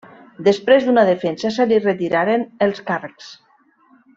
Després 0.45 0.87
d'una 0.87 1.03
defensa 1.09 1.51
se 1.57 1.67
li 1.73 1.79
retiraren 1.83 2.47
els 2.69 2.85
càrrecs. 2.89 3.33